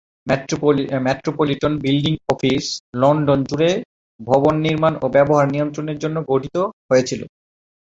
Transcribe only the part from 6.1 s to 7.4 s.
গঠিত হয়েছিল।